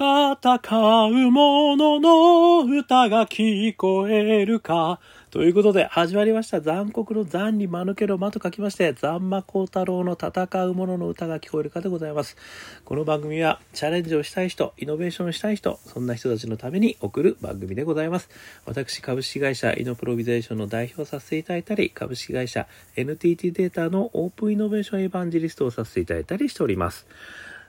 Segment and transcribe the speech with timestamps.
[0.00, 5.00] 戦う者の歌が聞こえるか。
[5.32, 6.60] ということで、始まりました。
[6.60, 12.36] 残酷の残に間抜けの間と書きまして、残魔高太郎の戦う者の歌が聞こえるかでございます。
[12.84, 18.30] この番組は、チャレンジをしたい人、イノベーションしたい人、そんな人たちのために送る番組でございます。
[18.66, 27.04] 私、株式会社イノプロビゼーションの代表させていただいたり、株式会社 NTT データのオープンイノベーションエヴァンジリストをさせていただいたりしております。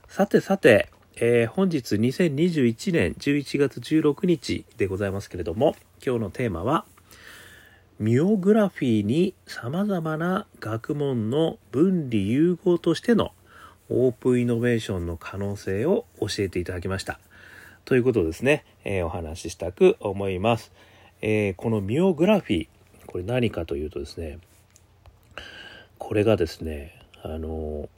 [0.08, 0.90] さてさて、
[1.22, 6.86] えー、本日2021年11月16日でございますけれども、今日のテーマは、
[8.00, 13.34] ミオグラフィーに様々な学問の分離融合としての
[13.90, 17.20] オープンイノベーションの可能性を教えていただきました。
[17.84, 20.72] ということですね、えー、お話ししたく思います。
[21.22, 22.68] えー、このミオグラフィー、
[23.08, 24.40] これ何かというとですね、
[25.98, 27.90] これがですね、あの、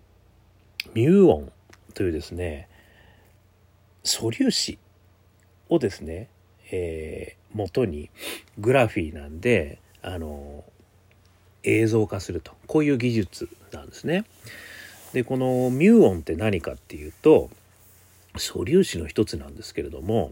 [0.96, 1.52] ミューオン
[1.94, 2.68] というですね、
[4.04, 4.78] 素粒子
[5.70, 6.30] をですね、
[6.72, 8.10] えー、元に
[8.58, 10.64] グラフィーなんであの
[11.64, 14.26] 映像化するとこういう技術なんですね。
[15.14, 17.50] でこのミューオンって何かっていうと
[18.38, 20.32] 素粒子の一つなんですけれども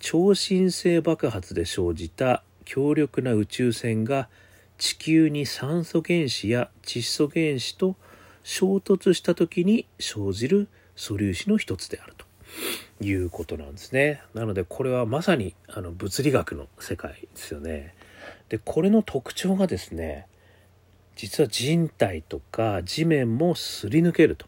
[0.00, 4.28] 超新星爆発で生じた強力な宇宙船が
[4.76, 7.96] 地球に酸素原子や窒素原子と
[8.42, 12.26] 衝突した時に生じる素粒子の一つであると。
[13.00, 14.22] いうことなんですね。
[14.34, 17.94] なのでこれはまさにあの物理学の世界ですよね。
[18.48, 20.26] でこれの特徴がですね
[21.16, 24.46] 実は人体とか地面もすり抜けると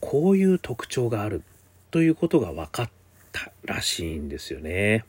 [0.00, 1.42] こういう特徴がある
[1.90, 2.90] ということが分かっ
[3.32, 5.04] たらしいんですよね。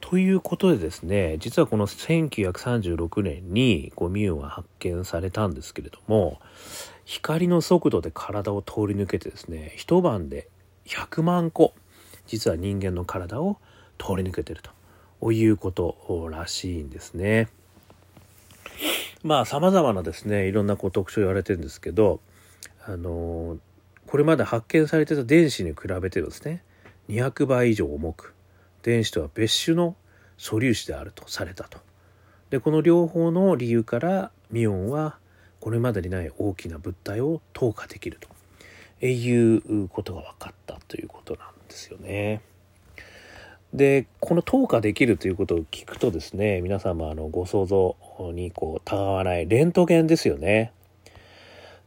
[0.00, 6.38] ということでですね実はこの1936年にゴミュンは発見されたんですけれども
[7.06, 10.48] 光の速度で体を通り抜けてですね一晩で
[10.86, 11.74] 100万個
[12.26, 13.58] 実は人間の体を
[13.98, 14.62] 通り抜けてる
[15.20, 17.48] ということらしいんですね。
[19.22, 22.20] まあ様々なですねいろんなこう特徴言われてるんですけど
[22.84, 23.58] あの
[24.06, 26.64] これまで発見されてた電子に比べてですね
[27.08, 28.34] 200倍以上重く
[28.82, 29.94] 電子とは別種の
[30.38, 31.78] 素粒子であるとされたと。
[32.50, 35.16] でこの両方の理由からミオンは
[35.60, 38.28] これまでにない大きな物体を投下できると
[39.10, 42.40] いうことが分かったということなんですよね。
[43.74, 47.96] でこの投下できるということを聞くとですね皆様あのご想像
[48.34, 50.72] にこうたがわないレントゲンですよね。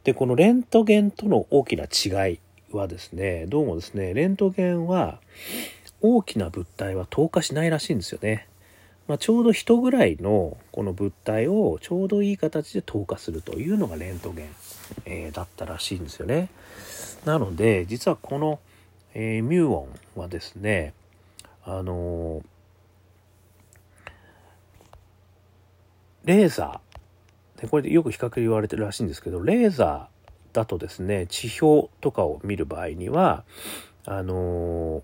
[0.02, 2.40] でこのレントゲンとの大きな違い
[2.72, 5.20] はですねどうもですねレントゲンは
[6.00, 8.48] 大きな物体は投下しないらしいんですよね。
[9.08, 14.48] まあ、ちょうど人ぐらいのこの物体をちょうどいい形で透過するというのがレントゲン、
[15.04, 16.48] えー、だったらしいんですよね。
[17.24, 18.58] なので実はこの、
[19.14, 20.92] えー、ミューオンはですね
[21.64, 22.44] あのー、
[26.24, 33.44] レーザーでこれでよく比較で言われてるらしいんですけどレーザーだとですね地表とかを見る場合には
[34.04, 35.02] あの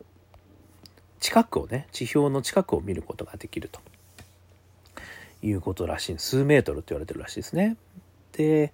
[1.20, 3.80] 近くをね地表の近くを見ることができると
[5.42, 7.76] いうことらしい数メートルって言われてるらしいですね。
[8.32, 8.72] で、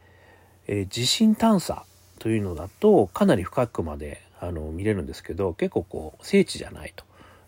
[0.66, 1.84] えー、地震探査
[2.18, 7.04] というのだとかなり深くまであの見れるんですけど結構こう聖地じゃないと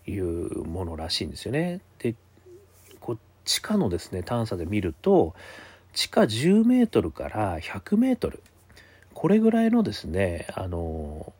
[0.09, 1.81] いうものらしいんですよね。
[1.99, 2.15] で
[2.99, 5.33] こう地下のですね探査で見ると
[5.93, 8.41] 地下10メートルから100メートル
[9.13, 11.33] これぐらいのですねあの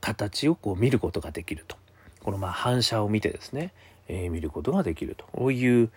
[0.00, 1.76] 形をこう見ることができると
[2.22, 3.72] このまあ反射を見てですね、
[4.12, 5.90] えー、見ることができるという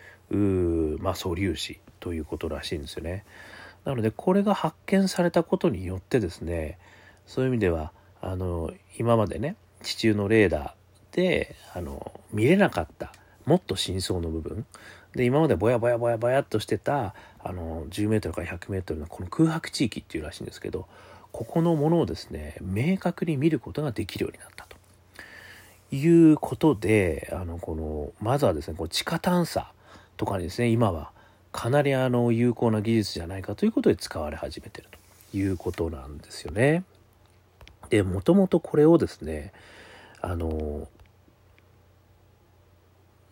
[0.99, 3.25] まあ、素粒子ということらしいんですよね。
[3.85, 6.77] なのでこれが発見されたことによってですね
[7.27, 7.91] そういう意味では
[8.21, 13.11] あの今までね地中のレーダーであの見れなかった
[13.45, 14.65] もっと深層の部分
[15.13, 17.13] で今までぼやぼやぼやぼやっとしてた
[17.43, 20.87] あの 10m から 100m のこの空白地域っていうらしいんですけど
[21.33, 24.77] ここのものをですね明確に見ることができるようになったと
[25.93, 29.71] いうことであのこのまずはですねこの地下探査
[30.17, 31.11] とかにですね今は
[31.51, 34.87] かなりあの有効な技術じゃないかということで使われ始めてる
[35.31, 36.83] ということなんですよね。
[37.89, 39.53] でもともとこれをですね
[40.19, 40.87] あの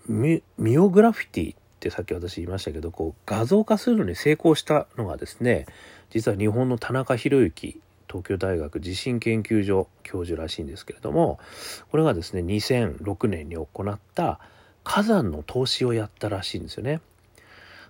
[0.08, 0.44] ミ
[0.78, 5.66] オグラフィティってさっき私言いましたけどこう画像化するのに成功したのがですね
[6.12, 7.82] 実は日本の田中宏之
[8.12, 11.40] 東京大学地震研究所教授らしいんですけれども
[11.92, 14.40] これがですね2006年に行った
[14.84, 17.02] 火山の投資をやったらしいんですよね。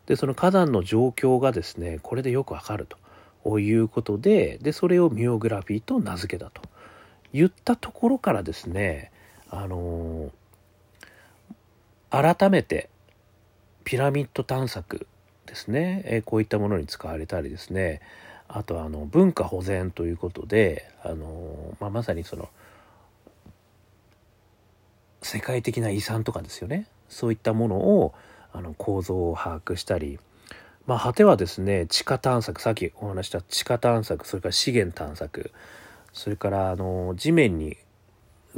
[0.05, 2.87] でその火山の状況がですねこれでよくわかる
[3.45, 6.61] ということででそれをミオグラフィーと名付けたと
[7.33, 9.09] 言ったところからですね、
[9.49, 10.31] あの
[12.09, 12.89] 改めて
[13.85, 15.07] ピラミッド探索
[15.45, 18.01] ですね、えこういったものに使われたりですね
[18.53, 22.49] あとはあの文化保全ということで、あのまあ、まさにその
[25.21, 26.87] 世界的な遺産とかですよね。
[27.07, 28.13] そういったものを
[28.51, 30.19] あの構造を把握したり、
[30.85, 35.51] まあ、果てはですね地下探索さっきお話した地下探索それから資源探索
[36.13, 37.77] それからあの地面に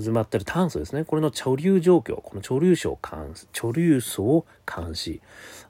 [0.03, 1.03] 渦まってる炭素ですね。
[1.03, 5.21] これの貯留状況この貯留層を監視貯留層を監視。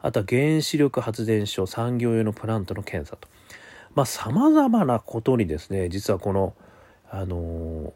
[0.01, 3.27] あとは原子力発電所産業用のプラントの検査と。
[3.95, 6.53] まあ様々なことにですね実はこの
[7.09, 7.93] あの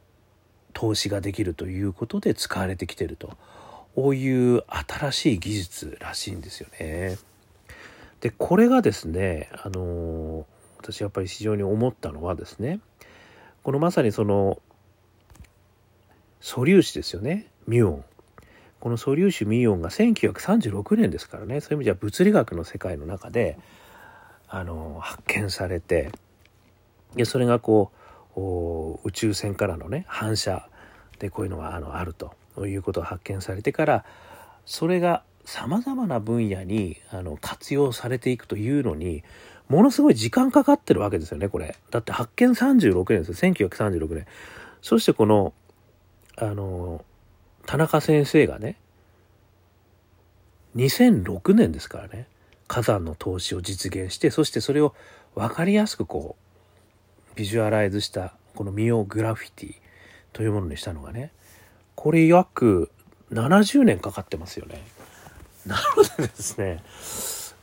[0.74, 3.36] 投資ができるということで使われてきてると。
[3.98, 7.18] こういう新しい技術らしいんですよね。
[8.22, 10.46] でこれがですねあの
[10.78, 12.80] 私やっぱり非常に思ったのはですね
[13.64, 14.62] このまさにその
[16.42, 17.48] 素粒子ですよね。
[17.66, 18.06] ミュオン。
[18.80, 21.60] この素粒子ミュオンが1936年ですからね。
[21.60, 23.58] そういう意味では物理学の世界の中で
[24.50, 26.12] あの発見されて
[27.16, 27.92] でそれがこ
[28.36, 30.70] う宇宙船からのね反射
[31.20, 32.34] でこういうのがあのあると
[32.66, 34.06] いうことが発見されてから
[34.66, 39.24] それがさまざまな分野にあの活用されていくというのに
[39.70, 41.76] ものすごい時間かかってるわけですよねこれ。
[41.92, 44.26] だって発見36年ですよ1936年。
[44.82, 45.54] そしてこの
[46.38, 47.04] あの
[47.66, 48.78] 田中先生がね
[50.76, 52.28] 2006年ですからね
[52.68, 54.94] 火山の投資を実現してそしてそれを
[55.36, 59.76] 分かりやすくこうビジュアライズしたこのミオグラフィティ
[60.34, 61.32] というものにしたのがね
[61.96, 62.92] これ約
[63.32, 64.82] 70年かかってますよね。
[65.66, 66.82] なのでですね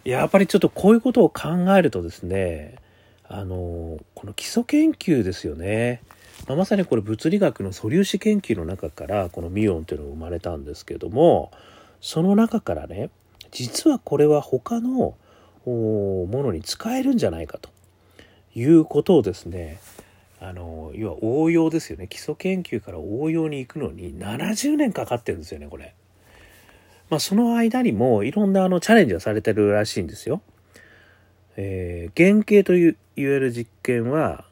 [0.04, 2.76] やっぱりちょっとこういうことを考えるとですね
[3.26, 6.02] あのこの基礎研究ですよね。
[6.46, 11.52] まあ、まさにこれ物理学の素粒子研究の中からこのミオンというのが生まれたんですけども
[12.00, 13.08] その中からね
[13.54, 15.14] 実はこれは他の
[15.64, 17.70] ものに使えるんじゃないかと
[18.54, 19.78] いうことをですね
[20.40, 25.94] あの要は応用ですよね基礎研究から応用に行くのに70年かかってるんですよねこれ。
[27.10, 30.42] まあ、その間にもいろんなあのチャレンジがされてるらしいんですよ。
[31.56, 34.44] えー、原型という言える実験は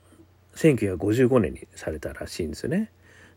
[0.55, 2.91] 1955年にされたらしいんですよね。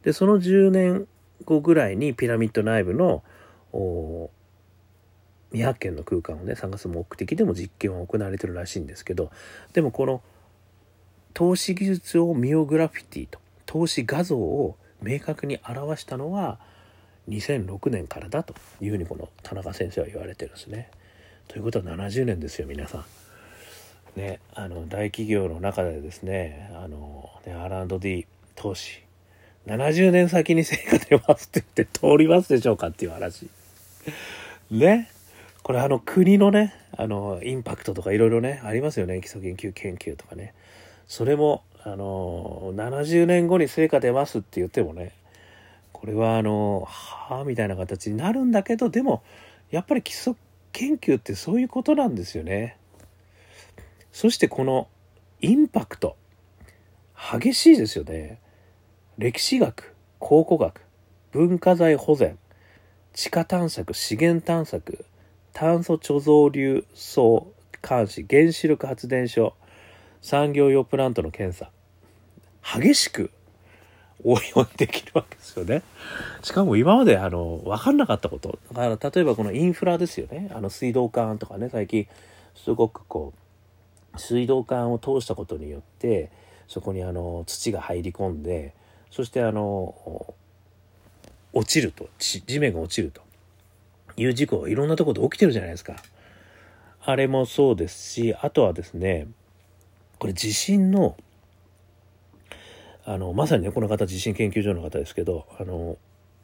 [0.04, 1.08] でその10年
[1.44, 3.24] 後ぐらいにピラミッド内部の
[5.56, 9.32] 200件の空間をね探す目的でも実験は行われてるらしいんですけど
[9.74, 10.22] でもこの
[11.34, 16.60] 透視技術をミオグラフィティと透視画像を明確に表したのは
[17.30, 20.90] 2006年からだというふうにこの田中先生は言われてるんですね。
[21.48, 23.06] ということは70年ですよ皆さん。
[24.16, 28.26] ね、あの大企業の中でですねあのね R&D
[28.56, 29.02] 投資
[29.68, 33.50] 70年先に成果出ますって言って通りますでしょうかっていう話。
[34.72, 35.10] ね。
[35.66, 39.20] これあの国のね、あのインパクトとかいろいろね、ありますよね。
[39.20, 40.54] 基礎研究研究とかね。
[41.08, 45.14] それも、あの、70年後に成果出ますって言ってもね、
[45.92, 49.24] これはあの、はあみたいな形になるんだけど、でも、
[49.72, 50.36] やっぱり基礎
[50.72, 52.78] 研究ってそういうことなんですよね。
[54.12, 54.88] そしてこの
[55.42, 56.16] インパクト
[57.16, 58.40] 激しいですよね
[59.18, 60.82] 歴史学考古学
[61.32, 62.38] 文化財保全
[63.14, 65.04] 地下探索資源探索
[65.56, 67.48] 炭素貯蔵流層
[67.82, 69.54] 監視原子力発電所
[70.22, 71.72] 産業用プラントの検査。
[72.62, 73.32] 激しく
[74.26, 75.82] 応用できるわけですよね。
[76.44, 78.60] しかも今まであの分かんなかったこと。
[78.74, 80.52] だから例えばこのインフラですよね。
[80.54, 82.06] あの水道管とかね最近
[82.54, 83.34] すごくこ
[84.14, 86.32] う水道管を通したことによって
[86.68, 88.74] そこにあの土が入り込んで
[89.10, 90.36] そしてあの
[91.54, 92.10] 落ちると。
[92.20, 93.25] 地面が落ちると。
[94.18, 95.96] いう事故いろんなところで起きてるじゃないですか。
[97.02, 99.28] あれもそうですしあとはですね
[100.20, 101.16] これ地震の
[103.06, 105.98] あのまさにねこの方地震研究所の方ですけどあの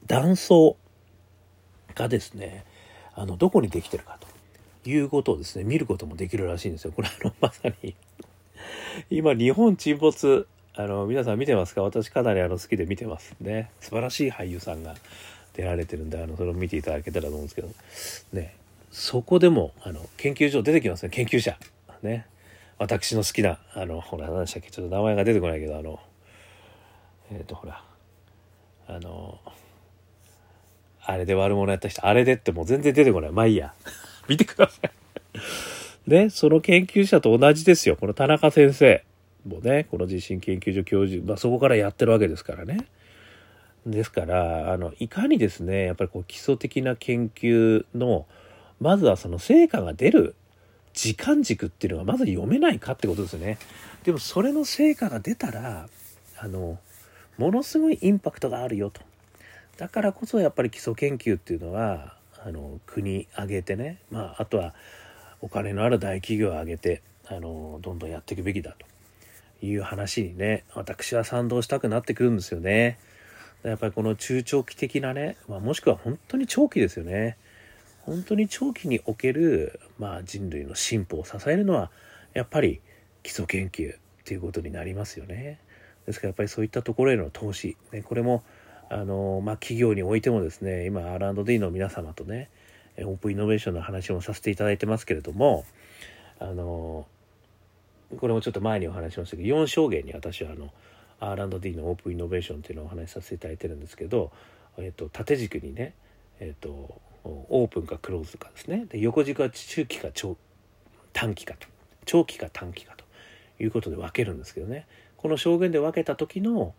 [0.06, 0.78] 断層
[1.96, 2.66] がですね
[3.16, 4.28] あのどこにできてるかと
[4.90, 6.92] いうことをですね、見ることもできるらしいんですよ。
[6.92, 7.94] これあの、まさに
[9.12, 11.84] 今日本沈没、あの、皆さん見てますか？
[11.84, 13.70] 私かなりあの好きで見てますね。
[13.80, 14.96] 素晴らしい俳優さんが
[15.54, 17.70] 出られてるんで、あの、それを見ていただけたらと思うんですけど、
[18.34, 18.56] ね、
[18.92, 21.58] そこでも、あの、研究所出てきますね、研究者。
[22.04, 22.26] ね。
[22.78, 26.00] 私の好きな、あの、ほら、何でしたっけ、ちょっと名前が出てこないけど、あの、
[27.32, 27.84] えっ、ー、と、ほら、
[28.88, 29.40] あの、
[31.04, 33.32] あれで悪者やった人、あれでってもう全然出てこない。
[33.32, 33.74] まあいいや。
[34.28, 36.10] 見てください。
[36.10, 37.96] ね、その研究者と同じですよ。
[37.96, 39.04] この田中先生
[39.48, 42.86] もね、この地震研究所教授、まあ、そこからやってるわけですからね。
[43.86, 48.28] ですからあのいかにですねやっぱりこう基礎的な研究の
[48.80, 50.36] まずはその成果が出る
[50.94, 53.58] 時間軸っていうのがまず読めないかってことですね。
[54.04, 55.88] でもそれの成果が出たら
[56.38, 56.80] あの
[57.38, 59.02] ものすごいインパクトがあるよと。
[59.78, 64.74] だからこそやっぱり基礎研究っていうのはあの国挙げてね、まあ、あとは
[65.42, 68.76] お金のある大企業を挙げてあのどんどんやっていくべきだ
[69.60, 73.00] という話にね私は賛同したくなってくるんですよね。
[73.64, 77.38] やっぱりこの中長期的なね、まあ、もしくは本当に長期ですよね。
[78.02, 81.92] 本当に長期における、まあ、人類の進歩を支えるのは
[82.34, 82.82] やっぱり
[83.22, 85.60] 基礎研究っていうことになりますよね。
[86.06, 88.44] ですからやっぱりそういったところへの投資、ね、これも
[88.90, 92.50] あの、まあ、企業においてもですね今 R&D の皆様とね
[92.98, 95.66] オープンイノベーションの話もさせていただいてますけれども
[96.40, 97.06] あの
[98.18, 100.72] これもちょっと前にお話しましたけど4証言に私はあの
[101.22, 104.32] R&D のオープンイノベーションっていうのをお話しさせていただいてるんですけど、
[104.78, 105.94] えっと、縦軸にね、
[106.40, 108.86] えっと、オープンかクローズかですね。
[108.90, 110.36] で横軸は中期か長
[111.14, 111.68] 短期かと。
[112.06, 113.06] 長期か短期かと
[113.64, 114.88] いうことで分けるんですけどね。
[115.18, 116.74] この証言で分けた時の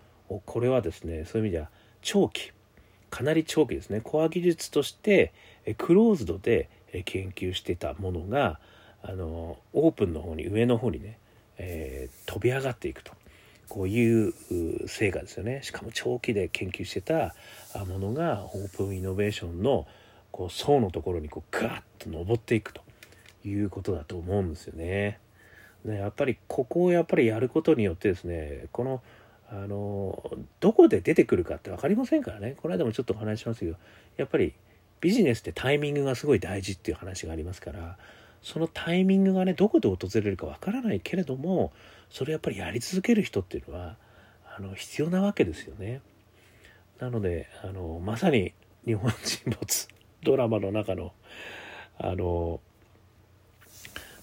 [0.46, 1.68] これはですねそういう意味では
[2.00, 2.50] 長期。
[3.10, 4.00] かなり長期ですね。
[4.00, 5.32] コア技術として
[5.78, 6.68] クローズドで
[7.04, 8.58] 研究してたものが
[9.02, 11.18] あのオープンの方に上の方にね、
[11.58, 13.12] えー、飛び上がっていくと。
[13.68, 14.34] こういう
[14.86, 17.34] 成果ですよねしかも長期で研究してた
[17.86, 19.86] ものがオープンイノベーションの
[20.30, 22.82] こう層のところにこうガッと登っていくと
[23.44, 25.18] いうことだと思うんですよね。
[25.84, 29.02] ねやっぱりここをやっぱりやることによってですねこの
[29.50, 33.76] あのどこで出てくるかって分かりませんからねこの間もちょっとお話しますけど
[34.16, 34.54] やっぱり
[35.02, 37.98] ビジネスってタイミングがすごい大事っていう話がありますから
[38.42, 41.72] そのタイミングがねどこで訪れるか分からないけれども
[42.10, 43.96] それやっぱりやり続ける人っていうのは
[44.56, 46.02] あの必要なわけですよね。
[46.98, 48.52] なのであのまさに
[48.84, 49.88] 日本沈没
[50.22, 51.12] ドラマの中の
[51.98, 52.60] あの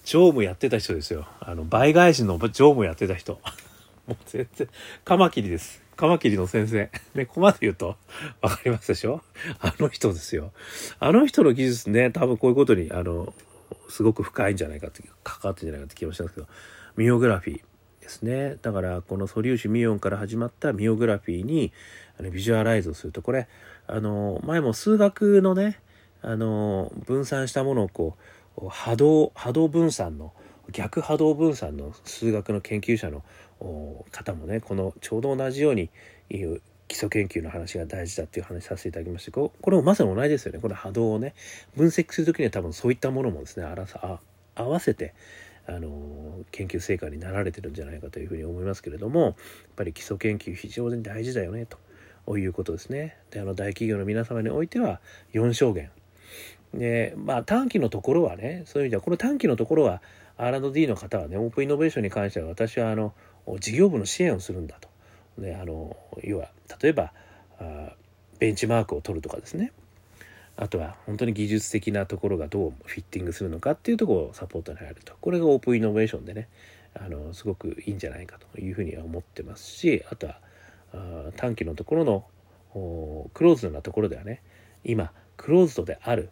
[0.04, 1.26] 常務やってた人ですよ。
[1.40, 3.40] あの倍返しの常務やってた人。
[4.06, 4.68] もう全然
[5.04, 5.82] カマキリです。
[5.96, 6.90] カマキリの先生。
[7.14, 7.96] ねここまで言うと
[8.40, 9.22] 分かりますでしょ？
[9.60, 10.52] あの人ですよ。
[10.98, 13.34] あの人の技術ね多分こういうことにあの
[13.90, 16.46] すごく深いんじゃないかって関わってんじゃないかって気もしたんですけど
[16.96, 17.62] ミオグラフィー
[18.00, 18.56] ですね。
[18.62, 21.72] だからこの素粒子ミオンから始まったミオグラフィーに
[22.18, 23.48] あのビジュアライズをするとこれ
[23.86, 25.80] あの前も数学のね
[26.22, 28.16] あの分散したものをこ
[28.56, 30.32] う波動波動分散の
[30.72, 33.22] 逆波動分散の数学の研究者の
[34.12, 35.90] 方もねこのちょうど同じように
[36.90, 41.34] 基礎研究の話が大事だっていう話させていただきましてこれもまさに同じですよねこの波動をね
[41.76, 43.66] 分析する時には多分そういったものもですね
[44.56, 45.14] 合わせて
[45.68, 49.34] あの研究成果になられてるんじゃないかというふうに思いますけれどもやっ
[49.76, 51.68] ぱり基礎研究非常に大事だよね
[52.26, 53.16] ということですね。
[53.30, 55.00] であの大企業の皆様においては
[55.32, 55.90] 4証言
[56.74, 60.02] でまあ短期のところはねそういう意味ではこの短期のところは
[60.38, 63.14] R&D の方はねオープンイノベーションに関しては私はあの
[63.60, 64.89] 事業部の支援をするんだと。
[65.38, 66.50] であの要は
[66.82, 67.12] 例えば
[67.58, 67.94] あ
[68.38, 69.72] ベンチマークを取るとかですね。
[70.56, 75.14] あとは本当に技術的なところがどうフィッティングするのかっていうところをサポートに入ると。
[75.20, 76.48] これがオープンイノベーションでね
[76.94, 80.38] あのすごくいいんじゃないかというふうには思ってますしあとは
[80.92, 84.42] あ短期のところのクローズドなところではね
[84.84, 86.30] 今クローズドである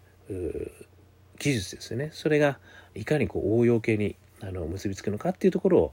[1.38, 2.11] 技術ですよね。
[2.12, 2.59] それが
[2.95, 5.93] いかにこう応用系にあの結びつくのかっていうところを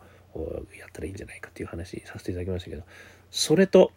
[0.77, 2.83] やったらいいんじゃないかっていう話させていただきましたけど
[3.31, 3.91] それと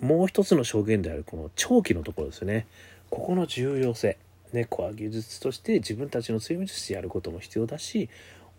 [0.00, 2.66] もう一つの証言であるこの長期のところですね。
[3.10, 4.16] ここの重要性。
[4.52, 8.08] ねコア技術として自分たちの強みとしてやることも必要だし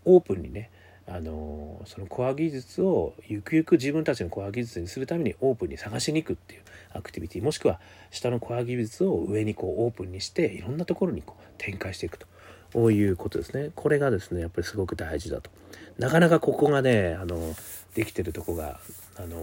[0.06, 0.70] オープンにね
[1.08, 6.62] あのそのコア技術をゆくゆく自分たちのコア技術にするためにオープンに探しに行くっていう
[6.94, 7.80] アクティビティもしくは
[8.12, 12.28] 下のコア技術を上にこうオープンにしていろんなところにこう展開していくと。
[12.74, 13.72] ういうことですね。
[13.76, 15.50] これがですねやっぱりすごく大事だと。
[15.98, 17.56] なかなかここがねあの
[17.96, 18.80] できてるとこが
[19.18, 19.38] あの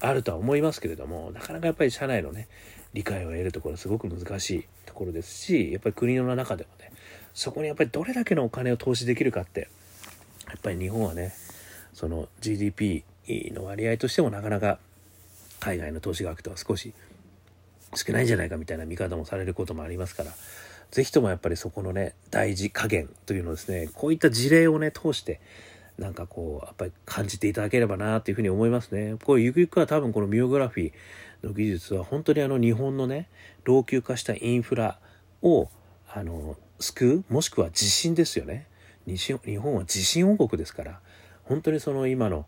[0.00, 2.48] あるとは思いますけれどもなかなかやっぱり社内のね
[2.92, 6.92] 理解を得るところすごく難しいところですしやっぱり国の中でもね
[7.34, 9.68] そこにやっぱりどれだけのお金を投資できるかって
[10.48, 11.32] やっぱり日本はね
[11.92, 13.04] その GDP
[13.54, 14.78] の割合としてもなかなか
[15.60, 16.92] 海外の投資額とは少し
[17.94, 20.32] 少ないんじゃないかみたいな見方もされることもありますから
[20.90, 25.40] 是非ともやっぱりそこのね大事加減というのをですねこういった事例をね通して
[25.98, 29.16] なんかこうやっぱり感じていただければなというふうに思いますね。
[29.24, 33.28] こうゆくゆくは多分このミオグラフィーの技術は本当にあの日本のね
[33.64, 34.98] 老朽化したインフラ
[35.42, 35.68] を
[36.12, 38.66] あの救うもしくは地震ですよね。
[39.06, 41.00] 日本は地震王国ですから
[41.44, 42.44] 本当にその今の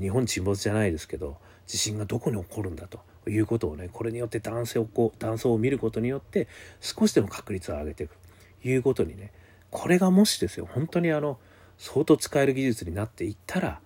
[0.00, 6.48] 日本沈没じゃないですけど地震がどこに起こるんだということをねこれによって断層をこう断層を見ることによって
[6.80, 8.16] 少しでも確率を上げていく
[8.62, 9.32] ということにね
[9.70, 11.38] これがもしですよ本当にあの
[11.76, 13.80] 相当使える技術になっていったら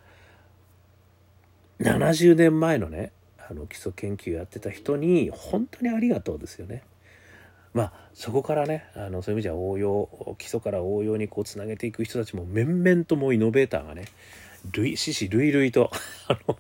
[1.81, 3.13] 70年前のね
[3.51, 6.85] あの基礎研究やってた人に本当にありがとうですよね。
[7.75, 14.05] まあそこからねあのそういう意味じゃ応用基礎から応用にこうつなげていく人たちも面々ともイノベーターがね
[14.73, 15.91] 類死死類々と
[16.29, 16.57] あの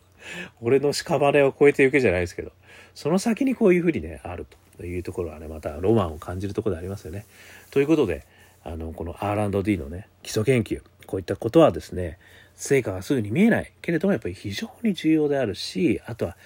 [0.61, 2.53] 俺の屍を超えていくじゃないですけど
[2.95, 4.47] その先にこういうふうにねある
[4.77, 7.27] というところはねまたロマンを感じるところでありますよね。
[7.71, 8.27] ということで
[8.65, 12.19] あのこの R&D のね基礎研究こういったことはですね
[12.55, 16.37] 成果がすぐに見えないけれどもやっぱり非常に重要であるしあとは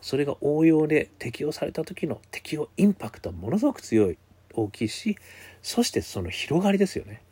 [0.00, 4.18] それが応用で適用された時の適用インパクトはものすごく強い
[4.52, 5.16] 大きいし
[5.62, 7.22] そしてその広がりですよね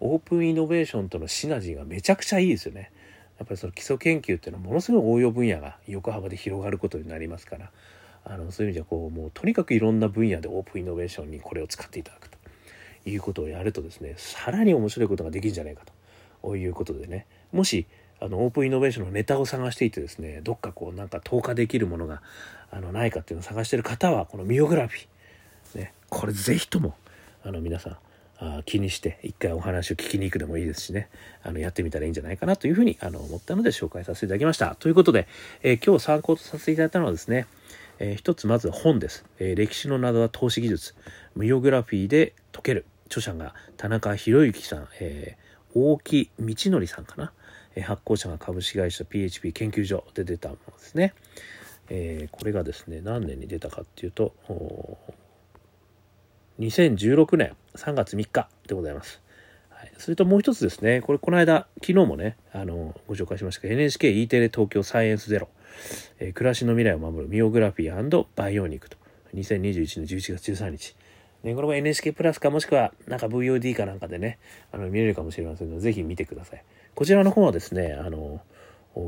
[0.00, 2.90] オープンイノベーションとのシナジーがめちゃくちゃいいですよね
[3.38, 7.70] やっぱりその基礎研究っていうのはものすごい応用分野が横幅で広がることになりますから
[8.28, 12.38] あのそういう意味ではこうもうとにかくいろんな分野でオープンイノベーションにこれを使っていただくと
[13.08, 15.82] いうことをやるとですねさらに面白いことができるんじゃないか
[16.42, 17.26] ということでね。
[17.52, 17.86] もし
[18.20, 22.22] あのオープンイノベーションのネタを探していてですねどっかこうなんか投下できるものが
[22.70, 26.94] あのないかっていうのを探してる方はこのミオグラフィー、ね、これぜひとも
[27.44, 27.96] あの皆さん
[28.38, 31.08] あ気にして一回お話を聞きに行くでもいいですしね。
[31.42, 34.76] あのやってみたらいいんじゃないかなというふうにあの思ったので紹介させていただきました。
[34.76, 35.26] ということで、
[35.62, 37.46] えー、今日参考とさせていただいたのはですね、
[37.98, 40.94] えー、一つまず本です、えー、歴史の謎は投資技術。
[41.34, 47.32] ミオグラフィーで解ける著者が田中博之さん、えー、大木道則さんかな。
[47.76, 51.14] え発行者が株式会社 PHP 研究所で出たものですね。
[51.88, 54.34] えー、これがですね、何年に出たかっていうと、
[56.58, 59.20] 2016年3月3日でございます。
[59.68, 65.48] はい、それともう一つですね、これこの間、昨日もね、あの、ご紹介しましたけど、NHKE テレ東京サイエンスゼロ、
[66.18, 68.96] えー、暮らしの未来を守るミオグラフィーバイオニックと、
[69.34, 70.96] 2021年11月13日、
[71.42, 74.38] ね、これも NHK プラスかもしくはなんか VOD かなんかでね、
[74.72, 76.64] あの見れるかもしれませんので、ぜひ見てください。
[76.94, 78.40] こちらの方はですね、あの、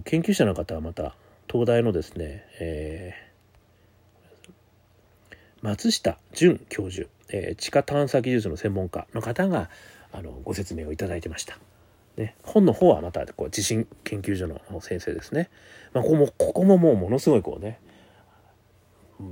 [0.05, 1.17] 研究者の方はまた、
[1.51, 4.53] 東大のですね、えー、
[5.63, 9.71] 松下淳教授、えー、地下探査技術の専門家の方が、
[10.13, 11.59] あの、ご説明をいただいてました。
[12.19, 15.49] ね、本の方はまたこう地震研究所の先生ですね。
[15.93, 17.81] まあ、ここもここももうものすごいこうね。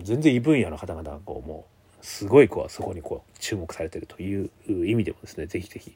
[0.03, 1.67] 全然異分野の方々がこうも
[2.03, 5.95] うすごいこうそこにこう注目されてるという意味でもですねぜひぜひ、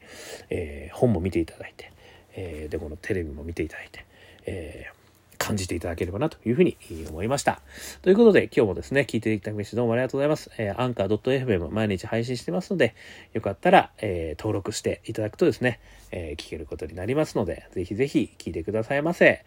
[0.48, 1.92] えー、本も見ていただいて、
[2.34, 4.06] えー、でこのテレビも見ていただいて、
[4.46, 4.99] えー
[5.40, 6.76] 感じていただければなというふうに
[7.08, 7.62] 思いました。
[8.02, 10.50] ということで、今日もですね、聞いていただきましてどうもありがとうございます。
[10.58, 12.94] えー、アンカー .fm 毎日配信してますので、
[13.32, 15.80] よかったら、えー、登録していただくとですね、
[16.12, 19.46] えー、聞けることになりますので、ぜひぜひ聞いてくださいませ。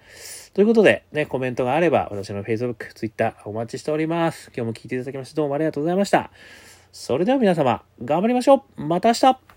[0.56, 4.51] ということで、ね、コメントがあれば、私の Facebook、Twitter お待ちしております。
[4.56, 6.32] 今日も聞いていただきましてどうもありがとうございました。
[6.91, 9.52] それでは皆様、頑張りましょうまた明日